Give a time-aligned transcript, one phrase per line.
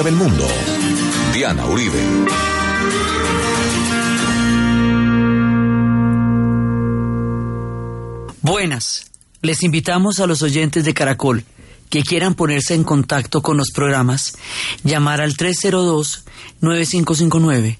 [0.00, 0.48] del mundo.
[1.34, 2.00] Diana Uribe.
[8.40, 9.10] Buenas.
[9.42, 11.44] Les invitamos a los oyentes de Caracol
[11.90, 14.38] que quieran ponerse en contacto con los programas,
[14.82, 17.76] llamar al 302-9559,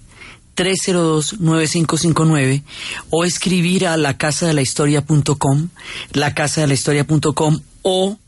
[0.55, 2.63] 302-9559
[3.09, 5.69] o escribir a la casa de la historia.com,
[6.13, 8.19] la casa de la historia.com o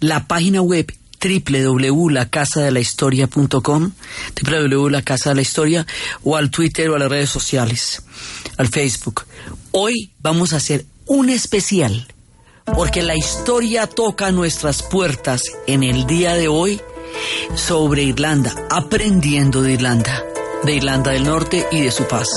[0.00, 3.92] la página web www.lacasadelahistoria.com,
[4.42, 5.86] www.lacasadelahistoria
[6.24, 8.02] o al Twitter o a las redes sociales,
[8.56, 9.24] al Facebook.
[9.70, 12.08] Hoy vamos a hacer un especial
[12.64, 16.80] porque la historia toca nuestras puertas en el día de hoy
[17.54, 20.24] sobre Irlanda, aprendiendo de Irlanda,
[20.62, 22.28] de Irlanda del Norte y de su paz.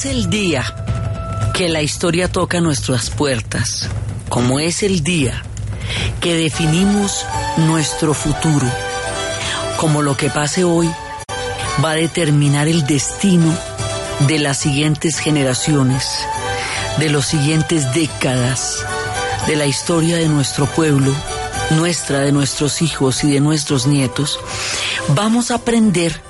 [0.00, 0.64] Es el día
[1.52, 3.90] que la historia toca nuestras puertas,
[4.30, 5.42] como es el día
[6.22, 7.26] que definimos
[7.58, 8.66] nuestro futuro,
[9.76, 10.90] como lo que pase hoy
[11.84, 13.54] va a determinar el destino
[14.20, 16.08] de las siguientes generaciones,
[16.98, 18.78] de las siguientes décadas,
[19.48, 21.14] de la historia de nuestro pueblo,
[21.72, 24.40] nuestra, de nuestros hijos y de nuestros nietos,
[25.08, 26.22] vamos a aprender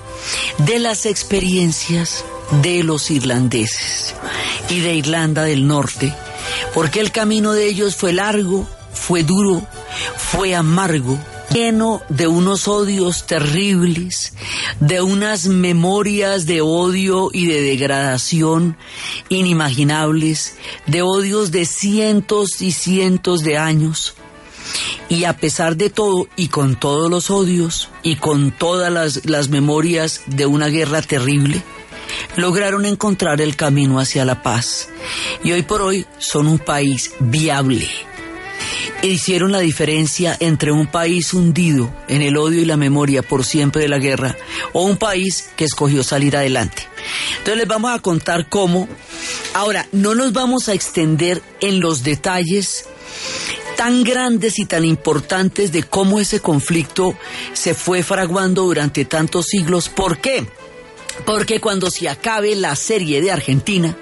[0.58, 2.24] de las experiencias
[2.62, 4.14] de los irlandeses
[4.68, 6.14] y de Irlanda del Norte,
[6.74, 9.66] porque el camino de ellos fue largo, fue duro,
[10.16, 11.18] fue amargo,
[11.52, 14.32] lleno de unos odios terribles,
[14.78, 18.76] de unas memorias de odio y de degradación
[19.28, 20.56] inimaginables,
[20.86, 24.14] de odios de cientos y cientos de años.
[25.08, 29.48] Y a pesar de todo, y con todos los odios, y con todas las, las
[29.48, 31.62] memorias de una guerra terrible,
[32.36, 34.88] lograron encontrar el camino hacia la paz
[35.42, 37.88] y hoy por hoy son un país viable.
[39.02, 43.82] Hicieron la diferencia entre un país hundido en el odio y la memoria por siempre
[43.82, 44.36] de la guerra
[44.72, 46.86] o un país que escogió salir adelante.
[47.38, 48.88] Entonces les vamos a contar cómo.
[49.54, 52.84] Ahora, no nos vamos a extender en los detalles
[53.76, 57.16] tan grandes y tan importantes de cómo ese conflicto
[57.54, 59.88] se fue fraguando durante tantos siglos.
[59.88, 60.46] ¿Por qué?
[61.24, 63.96] Porque cuando se acabe la serie de Argentina,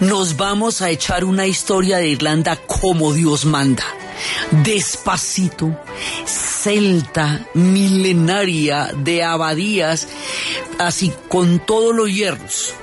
[0.00, 3.84] nos vamos a echar una historia de Irlanda como Dios manda.
[4.50, 5.78] Despacito,
[6.26, 10.08] celta, milenaria, de abadías,
[10.78, 12.74] así con todos los hierros.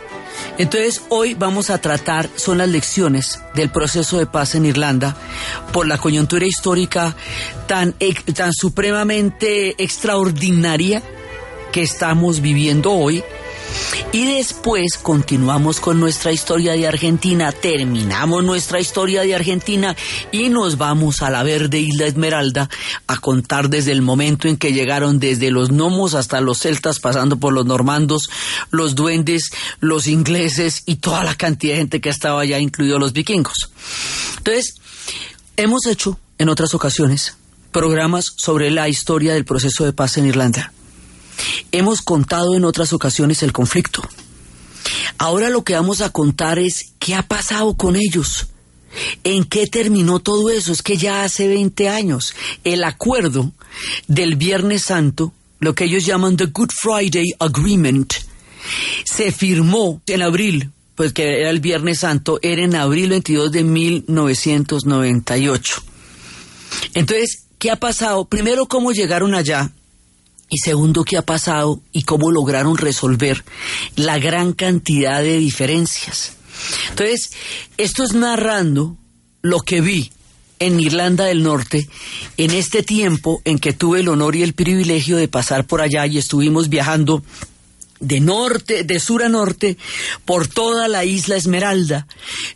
[0.57, 5.17] Entonces hoy vamos a tratar, son las lecciones del proceso de paz en Irlanda
[5.73, 7.16] por la coyuntura histórica
[7.67, 7.93] tan,
[8.33, 11.03] tan supremamente extraordinaria
[11.73, 13.22] que estamos viviendo hoy
[14.12, 19.96] y después continuamos con nuestra historia de Argentina, terminamos nuestra historia de Argentina
[20.31, 22.69] y nos vamos a la verde isla Esmeralda
[23.08, 27.38] a contar desde el momento en que llegaron desde los gnomos hasta los celtas, pasando
[27.38, 28.30] por los normandos,
[28.72, 33.14] los duendes, los ingleses y toda la cantidad de gente que estaba allá, incluidos los
[33.14, 33.72] vikingos.
[34.38, 34.75] Entonces,
[35.58, 37.35] hemos hecho en otras ocasiones
[37.72, 40.72] programas sobre la historia del proceso de paz en Irlanda.
[41.72, 44.02] Hemos contado en otras ocasiones el conflicto.
[45.17, 48.47] Ahora lo que vamos a contar es qué ha pasado con ellos.
[49.23, 50.72] ¿En qué terminó todo eso?
[50.72, 52.34] Es que ya hace 20 años
[52.64, 53.52] el acuerdo
[54.08, 58.14] del Viernes Santo, lo que ellos llaman the Good Friday Agreement,
[59.03, 63.64] se firmó en abril, pues que era el Viernes Santo, era en abril 22 de
[63.64, 65.84] 1998.
[66.93, 68.26] Entonces, ¿qué ha pasado?
[68.26, 69.72] Primero, ¿cómo llegaron allá?
[70.50, 73.44] Y segundo, ¿qué ha pasado y cómo lograron resolver
[73.96, 76.34] la gran cantidad de diferencias?
[76.90, 77.32] Entonces,
[77.78, 78.97] esto es narrando
[79.42, 80.12] lo que vi
[80.59, 81.88] en Irlanda del Norte
[82.38, 86.06] en este tiempo en que tuve el honor y el privilegio de pasar por allá
[86.08, 87.24] y estuvimos viajando
[88.00, 89.78] de norte, de sur a norte,
[90.26, 92.08] por toda la isla Esmeralda,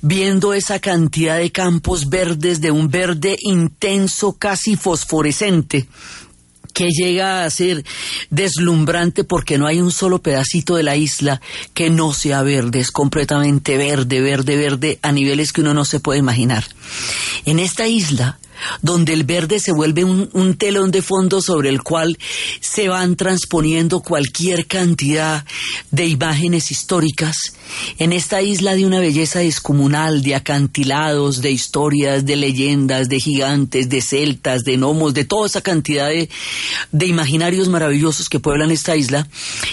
[0.02, 5.88] viendo esa cantidad de campos verdes de un verde intenso, casi fosforescente,
[6.74, 7.84] que llega a ser
[8.30, 11.42] deslumbrante porque no hay un solo pedacito de la isla
[11.74, 16.00] que no sea verde, es completamente verde, verde, verde, a niveles que uno no se
[16.00, 16.66] puede imaginar.
[17.46, 18.40] En esta isla,
[18.82, 22.18] donde el verde se vuelve un, telón de fondo sobre el cual
[22.60, 25.46] se van transponiendo cualquier cantidad
[25.92, 27.36] de imágenes históricas,
[27.98, 33.90] en esta isla de una belleza descomunal, de acantilados, de historias, de leyendas, de gigantes,
[33.90, 36.30] de celtas, de gnomos, de toda esa cantidad de,
[36.92, 39.28] de imaginarios maravillosos que pueblan esta isla,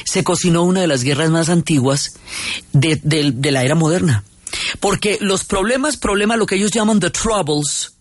[0.04, 2.14] se cocinó una de las guerras más antiguas
[2.72, 4.24] de, de la era moderna.
[4.80, 7.95] Porque los problemas, problemas, lo que ellos llaman the troubles,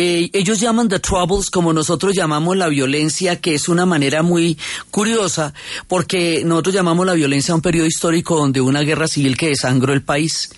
[0.00, 4.56] eh, ellos llaman the troubles como nosotros llamamos la violencia, que es una manera muy
[4.92, 5.52] curiosa,
[5.88, 9.92] porque nosotros llamamos la violencia a un periodo histórico donde una guerra civil que desangró
[9.92, 10.50] el país.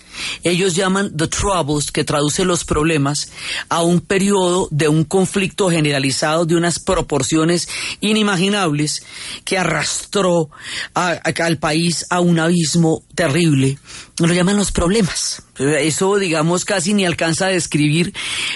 [0.43, 3.31] Ellos llaman the troubles, que traduce los problemas,
[3.69, 7.67] a un periodo de un conflicto generalizado de unas proporciones
[7.99, 9.03] inimaginables
[9.45, 10.49] que arrastró
[10.93, 13.77] al país a un abismo terrible.
[14.19, 15.43] Lo llaman los problemas.
[15.57, 18.13] Eso, digamos, casi ni alcanza a describir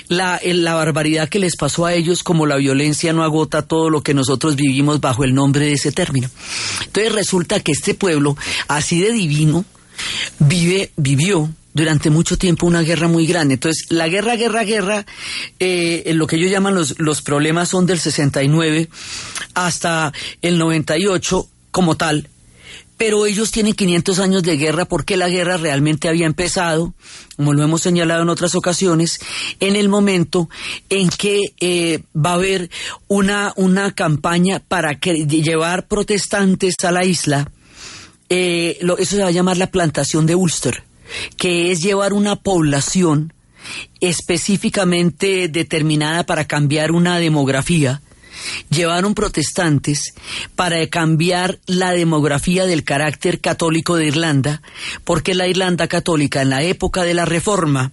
[0.08, 4.02] la, la barbaridad que les pasó a ellos, como la violencia no agota todo lo
[4.02, 6.30] que nosotros vivimos bajo el nombre de ese término.
[6.86, 8.38] Entonces resulta que este pueblo,
[8.68, 9.66] así de divino,
[10.40, 13.56] vive, vivió durante mucho tiempo una guerra muy grande.
[13.56, 15.06] Entonces, la guerra, guerra, guerra,
[15.60, 18.90] eh, lo que ellos llaman los, los problemas son del 69
[19.54, 22.30] hasta el 98 como tal,
[22.98, 26.94] pero ellos tienen 500 años de guerra porque la guerra realmente había empezado,
[27.36, 29.20] como lo hemos señalado en otras ocasiones,
[29.60, 30.50] en el momento
[30.90, 32.70] en que eh, va a haber
[33.08, 37.52] una, una campaña para que, llevar protestantes a la isla
[38.30, 40.84] eh, eso se va a llamar la plantación de Ulster,
[41.38, 43.34] que es llevar una población
[44.00, 48.02] específicamente determinada para cambiar una demografía.
[48.70, 50.14] Llevaron protestantes
[50.56, 54.62] para cambiar la demografía del carácter católico de Irlanda,
[55.04, 57.92] porque la Irlanda católica en la época de la Reforma,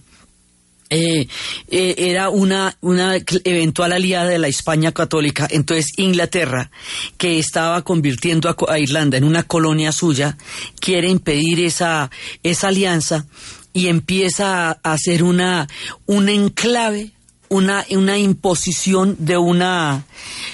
[0.93, 1.27] eh,
[1.69, 5.47] eh, era una, una eventual aliada de la España católica.
[5.49, 6.69] Entonces Inglaterra,
[7.17, 10.37] que estaba convirtiendo a, Irlanda en una colonia suya,
[10.79, 12.11] quiere impedir esa,
[12.43, 13.25] esa alianza
[13.73, 15.67] y empieza a hacer una,
[16.05, 17.11] un enclave
[17.49, 20.05] una, una imposición de una,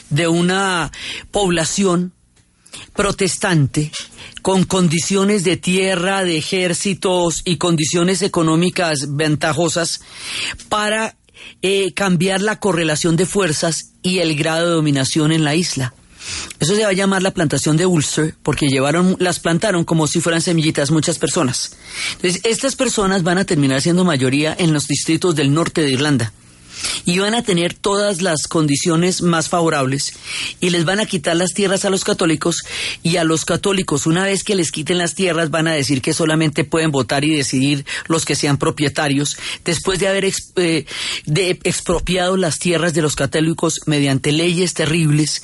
[0.09, 0.91] de una
[1.31, 2.11] población
[2.93, 3.91] protestante
[4.41, 10.01] con condiciones de tierra, de ejércitos y condiciones económicas ventajosas
[10.69, 11.15] para
[11.61, 15.93] eh, cambiar la correlación de fuerzas y el grado de dominación en la isla.
[16.59, 20.21] Eso se va a llamar la plantación de Ulster porque llevaron, las plantaron como si
[20.21, 21.71] fueran semillitas muchas personas.
[22.15, 26.33] Entonces, estas personas van a terminar siendo mayoría en los distritos del norte de Irlanda
[27.05, 30.13] y van a tener todas las condiciones más favorables
[30.59, 32.57] y les van a quitar las tierras a los católicos
[33.03, 36.13] y a los católicos una vez que les quiten las tierras van a decir que
[36.13, 40.85] solamente pueden votar y decidir los que sean propietarios después de haber eh,
[41.25, 45.43] expropiado las tierras de los católicos mediante leyes terribles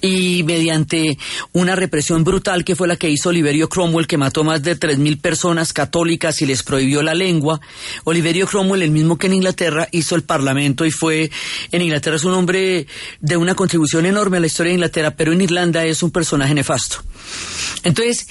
[0.00, 1.18] y mediante
[1.52, 5.20] una represión brutal que fue la que hizo Oliverio Cromwell que mató más de 3.000
[5.20, 7.60] personas católicas y les prohibió la lengua.
[8.04, 11.30] Oliverio Cromwell, el mismo que en Inglaterra, hizo el parlamento y fue
[11.70, 12.86] en Inglaterra es un hombre
[13.20, 16.54] de una contribución enorme a la historia de Inglaterra, pero en Irlanda es un personaje
[16.54, 17.02] nefasto.
[17.82, 18.26] Entonces,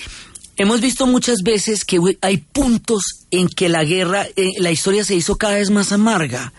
[0.57, 5.15] hemos visto muchas veces que hay puntos en que la guerra, eh, la historia se
[5.15, 6.53] hizo cada vez más amarga.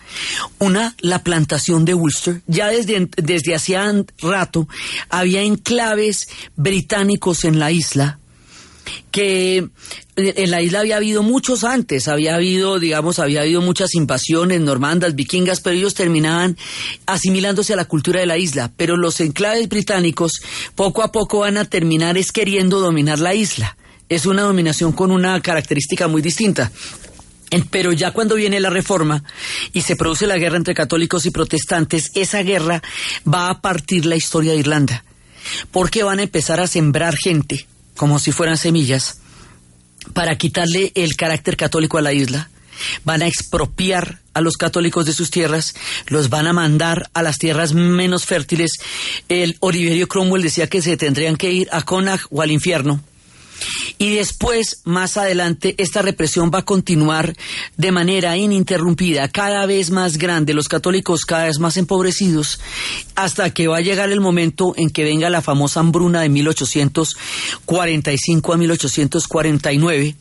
[0.59, 2.41] Una, la plantación de Ulster.
[2.47, 4.67] Ya desde, desde hacía rato
[5.09, 8.19] había enclaves británicos en la isla
[9.11, 9.69] que
[10.15, 15.15] en la isla había habido muchos antes, había habido, digamos, había habido muchas invasiones normandas,
[15.15, 16.57] vikingas, pero ellos terminaban
[17.05, 18.71] asimilándose a la cultura de la isla.
[18.77, 20.41] Pero los enclaves británicos
[20.75, 23.77] poco a poco van a terminar es queriendo dominar la isla.
[24.09, 26.71] Es una dominación con una característica muy distinta.
[27.69, 29.23] Pero ya cuando viene la reforma
[29.73, 32.81] y se produce la guerra entre católicos y protestantes, esa guerra
[33.31, 35.05] va a partir la historia de Irlanda.
[35.71, 39.19] Porque van a empezar a sembrar gente como si fueran semillas,
[40.13, 42.49] para quitarle el carácter católico a la isla.
[43.03, 45.75] Van a expropiar a los católicos de sus tierras,
[46.07, 48.71] los van a mandar a las tierras menos fértiles.
[49.29, 53.01] El Oliverio Cromwell decía que se tendrían que ir a Connacht o al infierno.
[53.97, 57.35] Y después, más adelante, esta represión va a continuar
[57.77, 62.59] de manera ininterrumpida, cada vez más grande, los católicos cada vez más empobrecidos,
[63.15, 68.53] hasta que va a llegar el momento en que venga la famosa hambruna de 1845
[68.53, 70.15] a 1849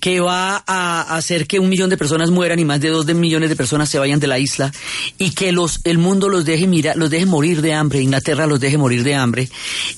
[0.00, 3.48] que va a hacer que un millón de personas mueran y más de dos millones
[3.48, 4.72] de personas se vayan de la isla
[5.18, 8.60] y que los, el mundo los deje mirar, los deje morir de hambre, Inglaterra los
[8.60, 9.48] deje morir de hambre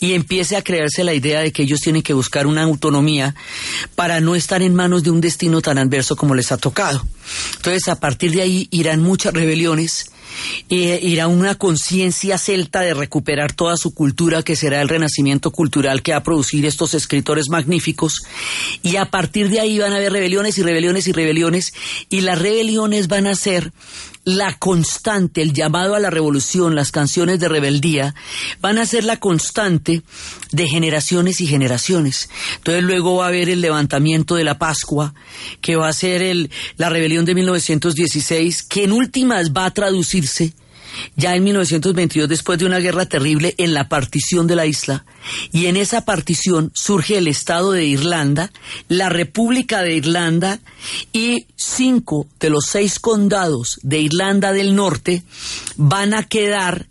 [0.00, 3.34] y empiece a crearse la idea de que ellos tienen que buscar una autonomía
[3.94, 7.04] para no estar en manos de un destino tan adverso como les ha tocado.
[7.56, 10.10] Entonces, a partir de ahí irán muchas rebeliones
[10.68, 16.12] irá una conciencia celta de recuperar toda su cultura, que será el renacimiento cultural que
[16.12, 18.22] va a producir estos escritores magníficos,
[18.82, 21.74] y a partir de ahí van a haber rebeliones y rebeliones y rebeliones,
[22.08, 23.72] y las rebeliones van a ser
[24.24, 28.14] la constante, el llamado a la revolución, las canciones de rebeldía,
[28.60, 30.02] van a ser la constante
[30.50, 32.30] de generaciones y generaciones.
[32.56, 35.14] Entonces luego va a haber el levantamiento de la Pascua,
[35.60, 40.54] que va a ser el, la rebelión de 1916, que en últimas va a traducirse
[41.16, 45.04] ya en 1922, después de una guerra terrible, en la partición de la isla.
[45.52, 48.50] Y en esa partición surge el Estado de Irlanda,
[48.88, 50.60] la República de Irlanda
[51.12, 55.22] y cinco de los seis condados de Irlanda del Norte
[55.76, 56.86] van a quedar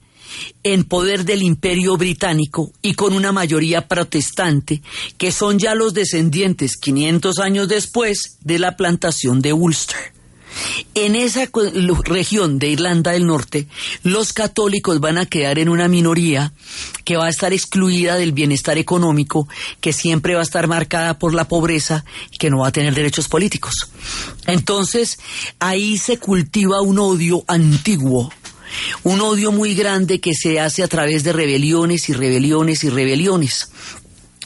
[0.64, 4.82] en poder del imperio británico y con una mayoría protestante,
[5.18, 10.13] que son ya los descendientes 500 años después de la plantación de Ulster.
[10.96, 11.48] En esa
[12.06, 13.68] región de Irlanda del Norte,
[14.04, 16.54] los católicos van a quedar en una minoría
[17.04, 19.48] que va a estar excluida del bienestar económico,
[19.82, 22.94] que siempre va a estar marcada por la pobreza y que no va a tener
[22.94, 23.90] derechos políticos.
[24.46, 25.20] Entonces,
[25.60, 28.32] ahí se cultiva un odio antiguo
[29.04, 33.70] un odio muy grande que se hace a través de rebeliones y rebeliones y rebeliones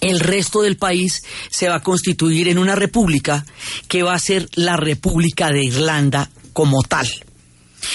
[0.02, 3.46] el resto del país se va a constituir en una república
[3.88, 7.08] que va a ser la República de Irlanda como tal.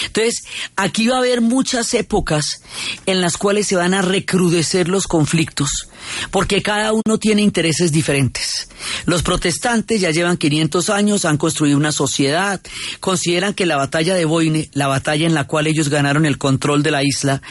[0.06, 0.44] Entonces,
[0.76, 2.62] aquí va a haber muchas épocas
[3.06, 5.88] en las cuales se van a recrudecer los conflictos,
[6.30, 8.68] porque cada uno tiene intereses diferentes.
[9.06, 12.60] Los protestantes ya llevan 500 años, han construido una sociedad,
[13.00, 16.82] consideran que la batalla de Boine, la batalla en la cual ellos ganaron el control
[16.82, 17.42] de la isla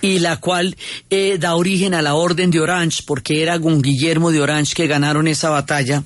[0.00, 0.76] y la cual
[1.10, 4.86] eh, da origen a la Orden de Orange, porque era con Guillermo de Orange que
[4.86, 6.02] ganaron esa batalla,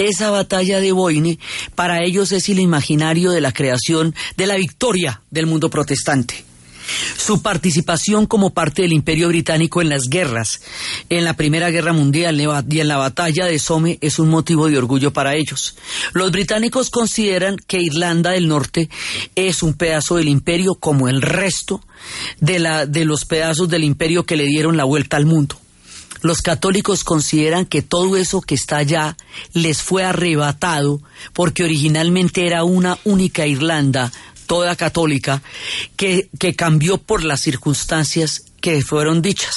[0.00, 1.38] esa batalla de Boine
[1.74, 6.44] para ellos es el imaginario de la creación de la victoria del mundo protestante.
[7.16, 10.62] Su participación como parte del Imperio Británico en las guerras,
[11.08, 14.78] en la Primera Guerra Mundial y en la batalla de Somme es un motivo de
[14.78, 15.76] orgullo para ellos.
[16.14, 18.88] Los británicos consideran que Irlanda del Norte
[19.34, 21.84] es un pedazo del imperio como el resto
[22.40, 25.59] de, la, de los pedazos del imperio que le dieron la vuelta al mundo.
[26.22, 29.16] Los católicos consideran que todo eso que está allá
[29.52, 31.00] les fue arrebatado
[31.32, 34.12] porque originalmente era una única Irlanda,
[34.46, 35.42] toda católica,
[35.96, 39.54] que, que cambió por las circunstancias que fueron dichas.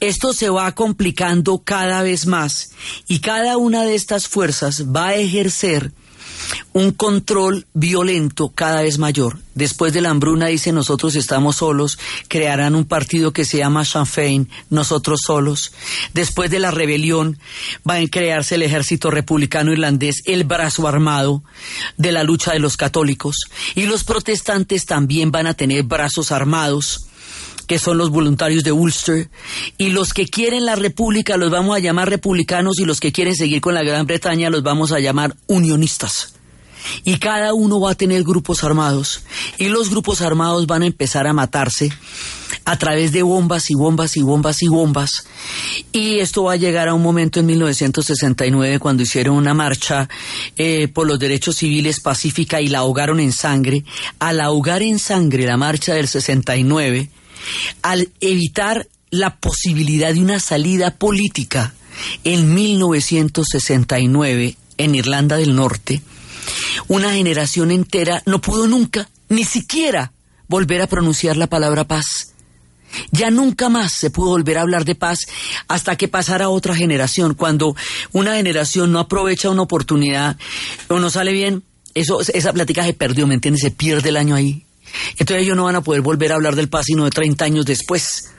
[0.00, 2.70] Esto se va complicando cada vez más
[3.08, 5.92] y cada una de estas fuerzas va a ejercer
[6.72, 9.38] un control violento cada vez mayor.
[9.54, 11.98] Después de la hambruna dice nosotros estamos solos,
[12.28, 15.72] crearán un partido que se llama Sinn Féin, nosotros solos.
[16.12, 17.38] Después de la rebelión
[17.88, 21.42] va a crearse el ejército republicano irlandés, el brazo armado
[21.96, 23.36] de la lucha de los católicos.
[23.74, 27.06] Y los protestantes también van a tener brazos armados
[27.66, 29.28] que son los voluntarios de Ulster,
[29.76, 33.34] y los que quieren la república los vamos a llamar republicanos y los que quieren
[33.34, 36.35] seguir con la Gran Bretaña los vamos a llamar unionistas
[37.04, 39.22] y cada uno va a tener grupos armados.
[39.58, 41.92] Y los grupos armados van a empezar a matarse
[42.64, 45.10] a través de bombas y bombas y bombas y bombas.
[45.92, 50.08] Y esto va a llegar a un momento en 1969 cuando hicieron una marcha
[50.56, 53.84] eh, por los derechos civiles pacífica y la ahogaron en sangre.
[54.18, 57.10] Al ahogar en sangre la marcha del 69
[57.82, 61.74] al evitar la posibilidad de una salida política
[62.24, 66.02] en 1969 en Irlanda del Norte
[66.88, 70.12] una generación entera no pudo nunca, ni siquiera,
[70.48, 72.32] volver a pronunciar la palabra paz.
[73.10, 75.18] Ya nunca más se pudo volver a hablar de paz
[75.68, 77.34] hasta que pasara otra generación.
[77.34, 77.76] Cuando
[78.12, 80.36] una generación no aprovecha una oportunidad
[80.88, 81.62] o no sale bien,
[81.94, 83.62] eso, esa plática se perdió, ¿me entiendes?
[83.62, 84.64] Se pierde el año ahí.
[85.18, 87.66] Entonces ellos no van a poder volver a hablar del paz sino de 30 años
[87.66, 88.30] después.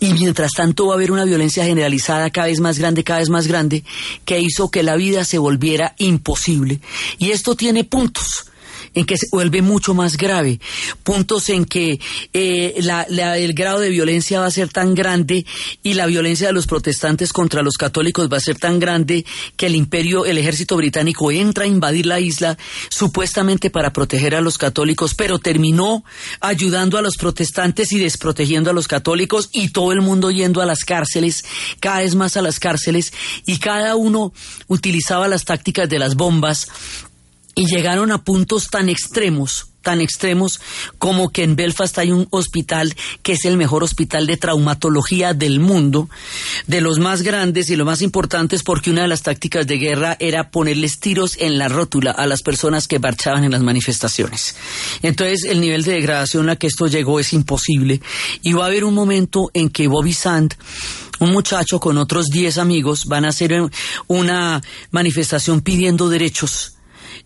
[0.00, 3.30] Y mientras tanto va a haber una violencia generalizada cada vez más grande, cada vez
[3.30, 3.84] más grande,
[4.24, 6.80] que hizo que la vida se volviera imposible.
[7.18, 8.44] Y esto tiene puntos.
[8.98, 10.58] En que se vuelve mucho más grave,
[11.04, 12.00] puntos en que
[12.32, 15.46] eh, el grado de violencia va a ser tan grande
[15.84, 19.24] y la violencia de los protestantes contra los católicos va a ser tan grande
[19.56, 24.40] que el imperio, el ejército británico entra a invadir la isla supuestamente para proteger a
[24.40, 26.02] los católicos, pero terminó
[26.40, 30.66] ayudando a los protestantes y desprotegiendo a los católicos y todo el mundo yendo a
[30.66, 31.44] las cárceles,
[31.78, 33.12] cada vez más a las cárceles
[33.46, 34.32] y cada uno
[34.66, 36.66] utilizaba las tácticas de las bombas
[37.58, 40.60] y llegaron a puntos tan extremos tan extremos
[40.98, 45.60] como que en Belfast hay un hospital que es el mejor hospital de traumatología del
[45.60, 46.10] mundo,
[46.66, 50.16] de los más grandes y los más importantes porque una de las tácticas de guerra
[50.20, 54.56] era ponerles tiros en la rótula a las personas que marchaban en las manifestaciones.
[55.00, 58.02] Entonces el nivel de degradación a que esto llegó es imposible
[58.42, 60.54] y va a haber un momento en que Bobby Sand
[61.20, 63.54] un muchacho con otros 10 amigos van a hacer
[64.06, 64.60] una
[64.90, 66.77] manifestación pidiendo derechos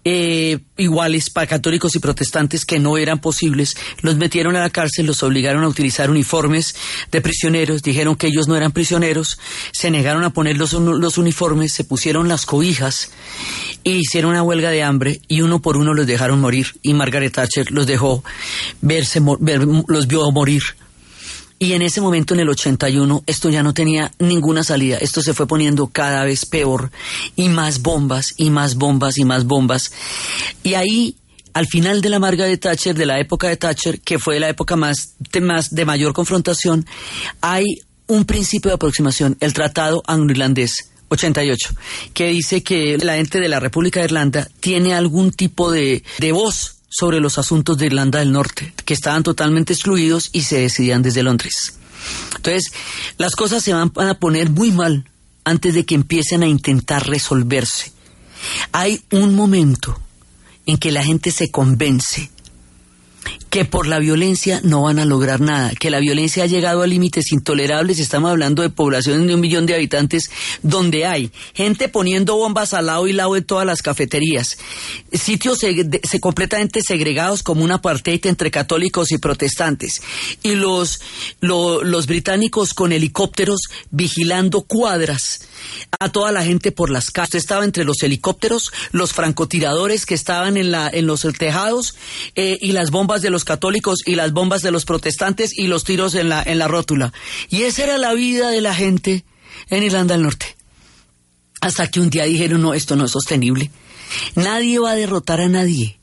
[0.04, 5.06] eh, iguales para católicos y protestantes que no eran posibles, los metieron a la cárcel,
[5.06, 6.74] los obligaron a utilizar uniformes
[7.10, 9.38] de prisioneros, dijeron que ellos no eran prisioneros,
[9.72, 13.10] se negaron a poner los, los uniformes, se pusieron las cobijas
[13.84, 16.68] e hicieron una huelga de hambre y uno por uno los dejaron morir.
[16.82, 18.24] Y Margaret Thatcher los dejó
[18.80, 20.62] verse, los vio morir
[21.62, 24.98] y en ese momento, en el 81, esto ya no tenía ninguna salida.
[24.98, 26.90] Esto se fue poniendo cada vez peor
[27.36, 29.92] y más bombas y más bombas y más bombas.
[30.64, 31.14] Y ahí
[31.52, 34.48] al final de la marga de Thatcher, de la época de Thatcher, que fue la
[34.48, 36.84] época más de, más de mayor confrontación,
[37.40, 37.64] hay
[38.08, 40.88] un principio de aproximación, el Tratado Anglo-Irlandés.
[41.10, 41.74] 88,
[42.14, 46.32] que dice que la gente de la República de Irlanda tiene algún tipo de, de
[46.32, 51.02] voz sobre los asuntos de Irlanda del Norte, que estaban totalmente excluidos y se decidían
[51.02, 51.74] desde Londres.
[52.36, 52.72] Entonces,
[53.16, 55.08] las cosas se van a poner muy mal
[55.44, 57.92] antes de que empiecen a intentar resolverse.
[58.72, 59.98] Hay un momento
[60.66, 62.30] en que la gente se convence
[63.50, 66.86] que por la violencia no van a lograr nada, que la violencia ha llegado a
[66.86, 70.30] límites intolerables, estamos hablando de poblaciones de un millón de habitantes,
[70.62, 74.56] donde hay gente poniendo bombas al lado y lado de todas las cafeterías,
[75.12, 80.00] sitios se, completamente segregados como una apartheid entre católicos y protestantes,
[80.42, 81.00] y los,
[81.40, 83.60] los británicos con helicópteros
[83.90, 85.40] vigilando cuadras
[85.98, 87.34] a toda la gente por las calles.
[87.34, 91.94] estaba entre los helicópteros, los francotiradores que estaban en, la, en los tejados
[92.34, 95.84] eh, y las bombas de los católicos y las bombas de los protestantes y los
[95.84, 97.12] tiros en la, en la rótula.
[97.48, 99.24] Y esa era la vida de la gente
[99.68, 100.56] en Irlanda del Norte.
[101.60, 103.70] Hasta que un día dijeron, no, esto no es sostenible.
[104.34, 105.98] Nadie va a derrotar a nadie.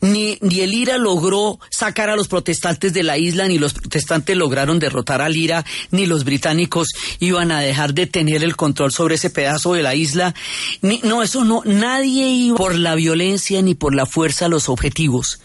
[0.00, 4.36] Ni, ni, el IRA logró sacar a los protestantes de la isla, ni los protestantes
[4.36, 6.88] lograron derrotar al IRA, ni los británicos
[7.20, 10.34] iban a dejar de tener el control sobre ese pedazo de la isla.
[10.82, 14.68] Ni, no, eso no, nadie iba por la violencia ni por la fuerza a los
[14.68, 15.40] objetivos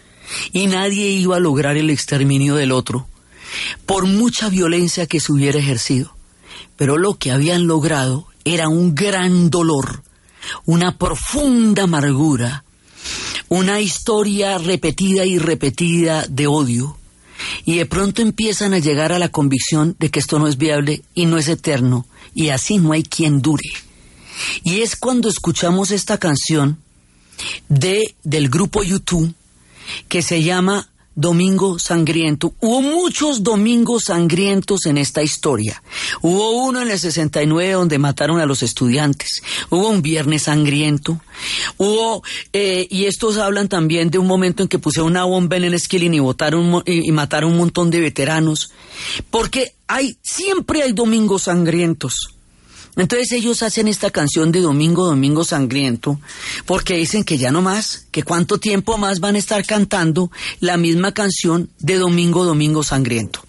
[0.52, 3.08] y nadie iba a lograr el exterminio del otro,
[3.86, 6.14] por mucha violencia que se hubiera ejercido.
[6.76, 10.02] Pero lo que habían logrado era un gran dolor,
[10.64, 12.64] una profunda amargura,
[13.48, 16.96] una historia repetida y repetida de odio.
[17.64, 21.02] Y de pronto empiezan a llegar a la convicción de que esto no es viable
[21.14, 23.68] y no es eterno, y así no hay quien dure.
[24.62, 26.78] Y es cuando escuchamos esta canción
[27.68, 29.34] de, del grupo YouTube
[30.08, 32.54] que se llama Domingo Sangriento.
[32.60, 35.82] Hubo muchos domingos sangrientos en esta historia.
[36.22, 39.42] Hubo uno en el 69 donde mataron a los estudiantes.
[39.70, 41.20] Hubo un viernes sangriento.
[41.78, 45.64] Hubo, eh, y estos hablan también de un momento en que pusieron una bomba en
[45.64, 48.72] el Skilling y, botaron, y mataron un montón de veteranos.
[49.30, 52.34] Porque hay, siempre hay domingos sangrientos.
[52.96, 56.18] Entonces ellos hacen esta canción de Domingo, Domingo Sangriento,
[56.66, 60.76] porque dicen que ya no más, que cuánto tiempo más van a estar cantando la
[60.76, 63.40] misma canción de Domingo, Domingo Sangriento.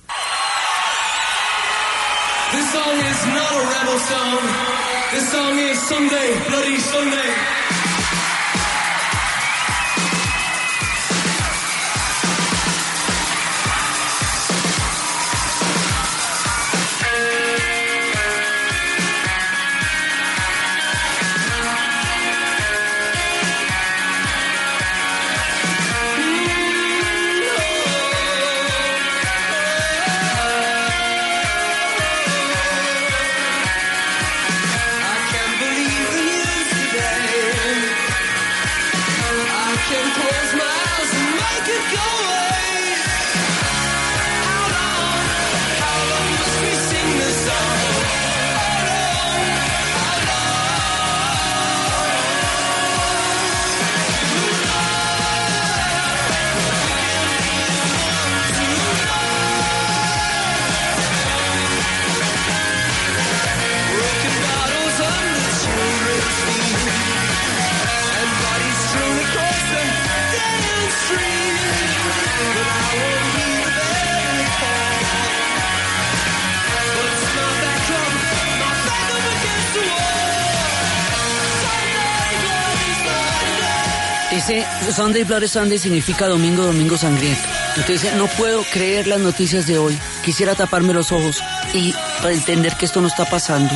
[84.31, 84.65] Dice,
[84.95, 87.41] Sunday Bloody Sunday significa domingo, domingo sangriento.
[87.75, 89.97] Entonces dice, no puedo creer las noticias de hoy.
[90.23, 91.39] Quisiera taparme los ojos
[91.73, 93.73] y para entender que esto no está pasando.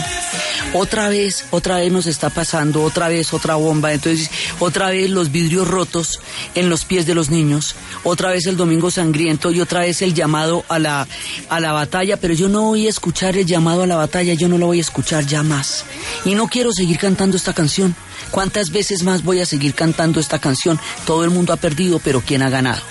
[0.74, 3.91] Otra vez, otra vez nos está pasando, otra vez otra bomba.
[3.91, 6.22] Entonces, otra vez los vidrios rotos
[6.56, 10.13] en los pies de los niños, otra vez el domingo sangriento y otra vez el
[10.13, 11.06] llamado a la,
[11.50, 12.15] a la batalla.
[12.15, 14.78] Pero yo no voy a escuchar el llamado a la batalla, yo no lo voy
[14.78, 15.84] a escuchar ya más.
[16.24, 17.94] Y no quiero seguir cantando esta canción.
[18.32, 20.80] ¿Cuántas veces más voy a seguir cantando esta canción?
[21.06, 22.82] Todo el mundo ha perdido, pero ¿quién ha ganado?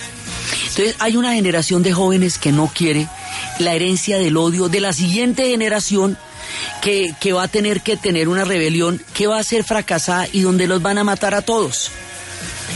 [0.68, 3.08] Entonces hay una generación de jóvenes que no quiere
[3.58, 6.18] la herencia del odio de la siguiente generación
[6.82, 10.40] que, que, va a tener que tener una rebelión que va a ser fracasada y
[10.40, 11.90] donde los van a matar a todos.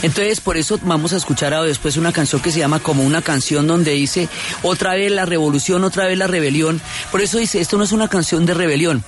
[0.01, 3.67] Entonces, por eso vamos a escuchar después una canción que se llama como una canción
[3.67, 4.29] donde dice
[4.63, 6.81] otra vez la revolución, otra vez la rebelión.
[7.11, 9.03] Por eso dice, esto no es una canción de rebelión,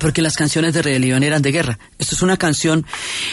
[0.00, 1.78] porque las canciones de rebelión eran de guerra.
[1.98, 2.84] Esto es una canción,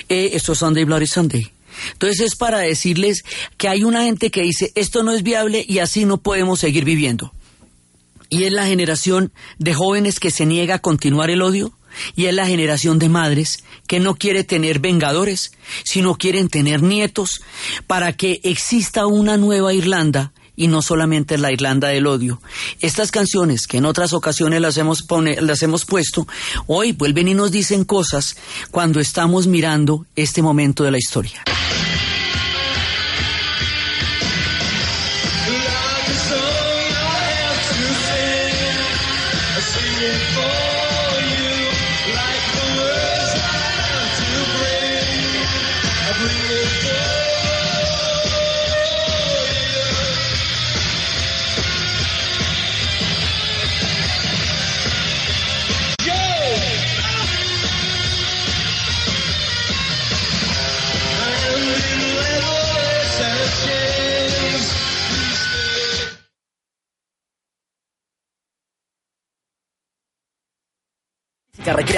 [0.10, 1.51] eh, esto es Sunday Bloody Sunday.
[1.93, 3.23] Entonces es para decirles
[3.58, 6.86] que hay una gente que dice esto no es viable y así no podemos seguir
[6.86, 7.34] viviendo.
[8.30, 11.71] Y es la generación de jóvenes que se niega a continuar el odio
[12.15, 15.51] y es la generación de madres que no quiere tener vengadores,
[15.84, 17.41] sino quieren tener nietos
[17.88, 22.41] para que exista una nueva Irlanda y no solamente la Irlanda del odio.
[22.81, 26.27] Estas canciones que en otras ocasiones las hemos, pone, las hemos puesto,
[26.65, 28.35] hoy vuelven y nos dicen cosas
[28.71, 31.43] cuando estamos mirando este momento de la historia.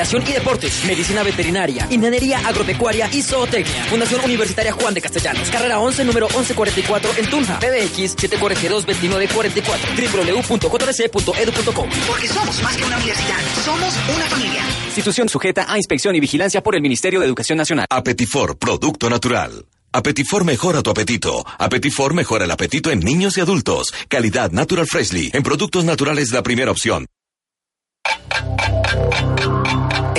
[0.09, 3.85] Recreación y deportes, medicina veterinaria, ingeniería agropecuaria y zootecnia.
[3.85, 11.89] Fundación Universitaria Juan de Castellanos, carrera 11, número 1144 en Tunja, PBX 742-2944, www.jrc.edu.com.
[12.07, 14.63] Porque somos más que una universidad, somos una familia.
[14.85, 17.85] Institución sujeta a inspección y vigilancia por el Ministerio de Educación Nacional.
[17.89, 19.65] Apetifor, producto natural.
[19.91, 21.43] Apetifor mejora tu apetito.
[21.57, 23.91] Apetifor mejora el apetito en niños y adultos.
[24.07, 25.31] Calidad Natural Freshly.
[25.33, 27.07] En productos naturales la primera opción.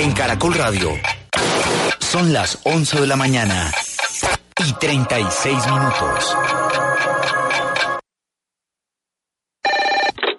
[0.01, 0.89] En Caracol Radio.
[1.99, 3.71] Son las 11 de la mañana
[4.57, 6.35] y 36 minutos.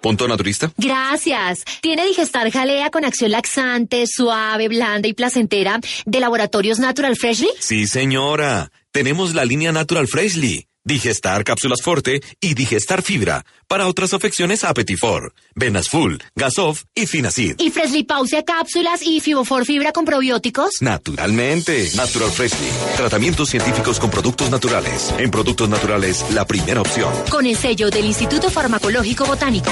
[0.01, 0.69] ¿Punto naturista?
[0.77, 1.63] Gracias.
[1.79, 7.47] ¿Tiene Digestar Jalea con acción laxante, suave, blanda y placentera de Laboratorios Natural Freshly?
[7.61, 8.69] Sí, señora.
[8.91, 10.67] Tenemos la línea Natural Freshly.
[10.85, 13.45] Digestar Cápsulas Forte y Digestar Fibra.
[13.67, 17.55] Para otras afecciones, Apetifor, Venas Full, Gasof y Finacid.
[17.59, 20.81] ¿Y Freshly Pausia Cápsulas y Fibofor Fibra con probióticos?
[20.81, 21.89] Naturalmente.
[21.95, 22.67] Natural Freshly.
[22.97, 25.13] Tratamientos científicos con productos naturales.
[25.17, 27.13] En productos naturales, la primera opción.
[27.29, 29.71] Con el sello del Instituto Farmacológico Botánico.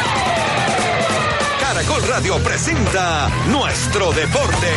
[1.59, 4.67] Caracol Radio presenta Nuestro Deporte.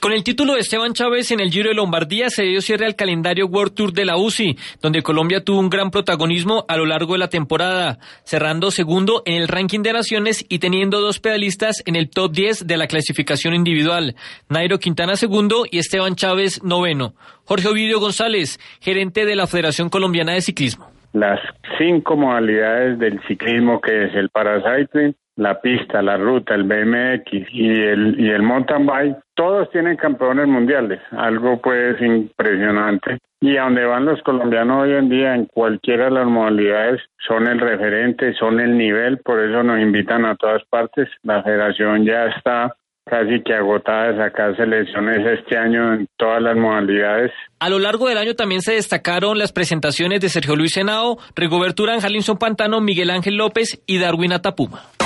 [0.00, 2.94] Con el título de Esteban Chávez en el Giro de Lombardía se dio cierre al
[2.94, 7.14] calendario World Tour de la UCI, donde Colombia tuvo un gran protagonismo a lo largo
[7.14, 11.96] de la temporada, cerrando segundo en el ranking de naciones y teniendo dos pedalistas en
[11.96, 14.14] el top 10 de la clasificación individual,
[14.48, 17.14] Nairo Quintana segundo y Esteban Chávez noveno.
[17.44, 20.86] Jorge Ovidio González, gerente de la Federación Colombiana de Ciclismo.
[21.12, 21.40] Las
[21.76, 27.70] cinco modalidades del ciclismo que es el paracycling, la pista, la ruta, el BMX y
[27.70, 33.18] el, y el mountain bike, todos tienen campeones mundiales, algo pues impresionante.
[33.40, 37.46] Y a donde van los colombianos hoy en día, en cualquiera de las modalidades, son
[37.46, 41.08] el referente, son el nivel, por eso nos invitan a todas partes.
[41.22, 42.74] La federación ya está
[43.08, 47.30] casi que agotada de sacar selecciones este año en todas las modalidades.
[47.60, 51.84] A lo largo del año también se destacaron las presentaciones de Sergio Luis Henao, Rigoberto
[51.84, 54.97] Urán, Jalinson Pantano, Miguel Ángel López y Darwin Atapuma.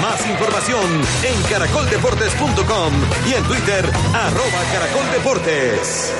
[0.00, 2.92] Más información en caracoldeportes.com
[3.28, 6.12] y en Twitter, arroba caracoldeportes.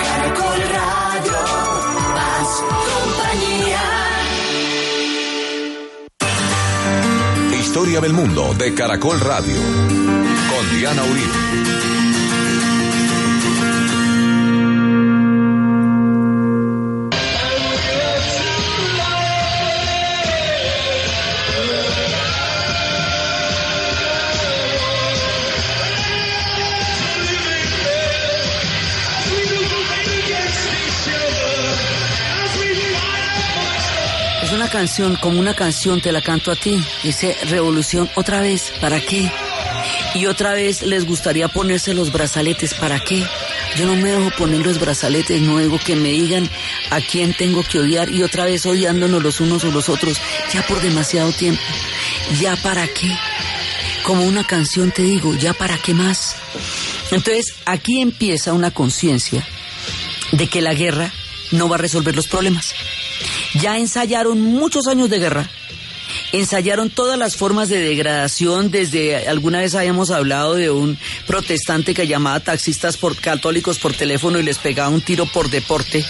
[0.00, 1.38] Caracol Radio,
[2.14, 3.82] más compañía.
[7.60, 9.56] Historia del mundo de Caracol Radio.
[9.56, 11.71] Con Diana Uribe.
[34.52, 36.82] Una canción, como una canción te la canto a ti.
[37.02, 39.30] Dice, revolución, otra vez, ¿para qué?
[40.14, 43.24] Y otra vez les gustaría ponerse los brazaletes, ¿para qué?
[43.76, 46.48] Yo no me dejo poner los brazaletes, no digo que me digan
[46.90, 50.18] a quién tengo que odiar y otra vez odiándonos los unos o los otros,
[50.52, 51.62] ya por demasiado tiempo.
[52.40, 53.10] ¿Ya para qué?
[54.04, 56.36] Como una canción te digo, ¿ya para qué más?
[57.10, 59.46] Entonces, aquí empieza una conciencia
[60.32, 61.12] de que la guerra
[61.52, 62.74] no va a resolver los problemas.
[63.60, 65.48] Ya ensayaron muchos años de guerra,
[66.32, 72.06] ensayaron todas las formas de degradación, desde alguna vez habíamos hablado de un protestante que
[72.06, 76.04] llamaba taxistas por católicos por teléfono y les pegaba un tiro por deporte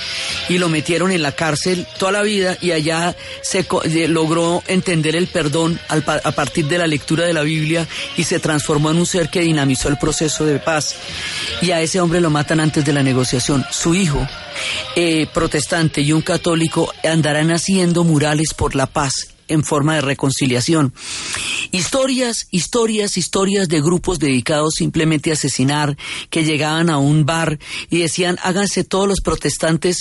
[0.49, 5.17] y lo metieron en la cárcel toda la vida y allá se eh, logró entender
[5.17, 9.07] el perdón a partir de la lectura de la Biblia y se transformó en un
[9.07, 10.97] ser que dinamizó el proceso de paz.
[11.61, 13.65] Y a ese hombre lo matan antes de la negociación.
[13.71, 14.27] Su hijo,
[14.97, 20.93] eh, protestante y un católico, andarán haciendo murales por la paz en forma de reconciliación.
[21.71, 25.97] Historias, historias, historias de grupos dedicados simplemente a asesinar,
[26.31, 27.59] que llegaban a un bar
[27.91, 29.99] y decían, háganse todos los protestantes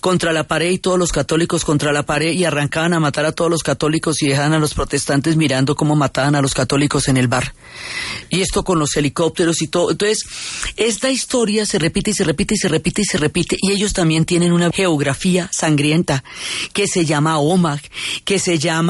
[0.00, 3.32] contra la pared y todos los católicos contra la pared y arrancaban a matar a
[3.32, 7.16] todos los católicos y dejaban a los protestantes mirando cómo mataban a los católicos en
[7.16, 7.54] el bar.
[8.30, 9.90] Y esto con los helicópteros y todo.
[9.90, 10.24] Entonces,
[10.76, 13.92] esta historia se repite y se repite y se repite y se repite y ellos
[13.92, 16.24] también tienen una geografía sangrienta
[16.72, 17.80] que se llama Omag,
[18.24, 18.83] que se llama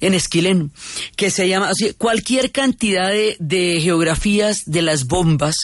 [0.00, 0.72] en Esquilén,
[1.16, 5.54] que se llama así, cualquier cantidad de, geografías de las bombas,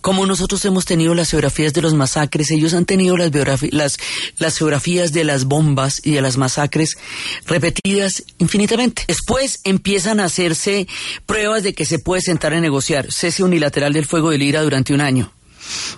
[0.00, 3.30] como nosotros hemos tenido las geografías de los masacres, ellos han tenido las,
[3.72, 3.98] las,
[4.38, 6.96] las geografías de las bombas y de las masacres
[7.46, 9.04] repetidas infinitamente.
[9.06, 10.86] Después empiezan a hacerse
[11.26, 14.94] pruebas de que se puede sentar a negociar cese unilateral del fuego del IRA durante
[14.94, 15.32] un año.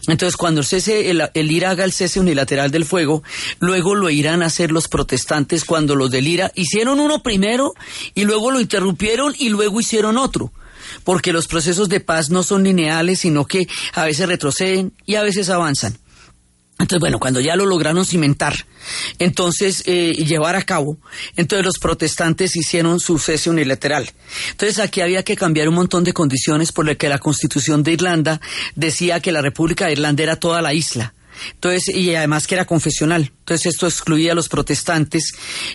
[0.09, 3.23] Entonces, cuando cese, el, el IRA haga el cese unilateral del fuego,
[3.59, 7.75] luego lo irán a hacer los protestantes cuando los del IRA hicieron uno primero
[8.15, 10.53] y luego lo interrumpieron y luego hicieron otro.
[11.05, 15.23] Porque los procesos de paz no son lineales, sino que a veces retroceden y a
[15.23, 15.97] veces avanzan.
[16.81, 18.55] Entonces, bueno, cuando ya lo lograron cimentar,
[19.19, 20.97] entonces eh, llevar a cabo,
[21.37, 24.11] entonces los protestantes hicieron su cese unilateral.
[24.53, 27.93] Entonces aquí había que cambiar un montón de condiciones por las que la Constitución de
[27.93, 28.41] Irlanda
[28.77, 31.13] decía que la República de Irlanda era toda la isla.
[31.53, 33.31] Entonces, y además que era confesional.
[33.41, 35.33] Entonces esto excluía a los protestantes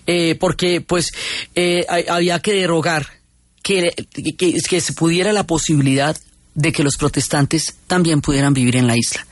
[0.08, 1.12] eh, porque pues
[1.54, 3.08] eh, había que derogar
[3.62, 3.94] que,
[4.38, 6.18] que, que se pudiera la posibilidad
[6.56, 9.26] de que los protestantes también pudieran vivir en la isla.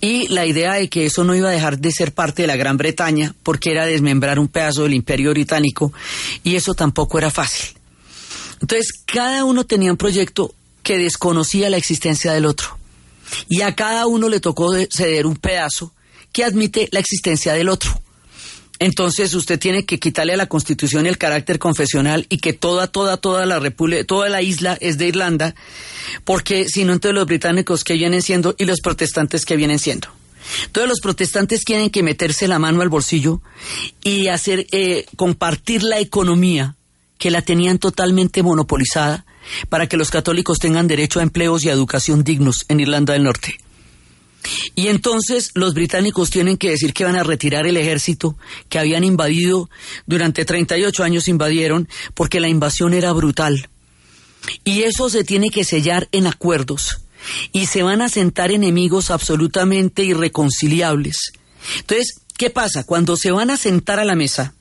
[0.00, 2.56] Y la idea de que eso no iba a dejar de ser parte de la
[2.56, 5.92] Gran Bretaña, porque era desmembrar un pedazo del imperio británico,
[6.42, 7.76] y eso tampoco era fácil.
[8.60, 12.78] Entonces, cada uno tenía un proyecto que desconocía la existencia del otro.
[13.48, 15.92] Y a cada uno le tocó de- ceder un pedazo
[16.32, 18.00] que admite la existencia del otro.
[18.84, 23.16] Entonces usted tiene que quitarle a la Constitución el carácter confesional y que toda, toda,
[23.16, 25.54] toda la república, toda la isla es de Irlanda,
[26.24, 30.08] porque si no, entonces los británicos que vienen siendo y los protestantes que vienen siendo.
[30.66, 33.40] Entonces los protestantes tienen que meterse la mano al bolsillo
[34.02, 36.76] y hacer eh, compartir la economía
[37.16, 39.24] que la tenían totalmente monopolizada
[39.70, 43.24] para que los católicos tengan derecho a empleos y a educación dignos en Irlanda del
[43.24, 43.63] Norte.
[44.74, 48.36] Y entonces los británicos tienen que decir que van a retirar el ejército
[48.68, 49.68] que habían invadido
[50.06, 53.68] durante 38 años invadieron porque la invasión era brutal.
[54.64, 57.00] Y eso se tiene que sellar en acuerdos
[57.52, 61.32] y se van a sentar enemigos absolutamente irreconciliables.
[61.78, 62.84] Entonces, ¿qué pasa?
[62.84, 64.54] Cuando se van a sentar a la mesa,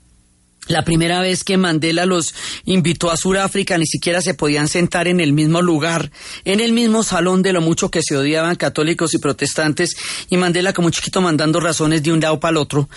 [0.67, 2.33] la primera vez que Mandela los
[2.65, 6.11] invitó a Sudáfrica ni siquiera se podían sentar en el mismo lugar,
[6.45, 9.95] en el mismo salón de lo mucho que se odiaban católicos y protestantes,
[10.29, 12.89] y Mandela como chiquito mandando razones de un lado para el otro,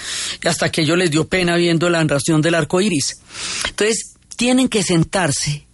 [0.45, 3.21] hasta que ellos les dio pena viendo la narración del arco iris.
[3.69, 5.67] Entonces, tienen que sentarse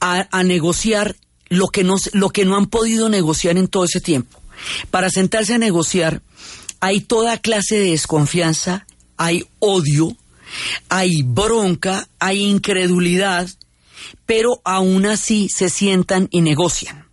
[0.00, 1.14] a, a negociar
[1.48, 4.40] lo que, no, lo que no han podido negociar en todo ese tiempo.
[4.90, 6.22] Para sentarse a negociar,
[6.80, 10.16] hay toda clase de desconfianza, hay odio,
[10.88, 13.48] hay bronca, hay incredulidad,
[14.26, 17.06] pero aún así se sientan y negocian.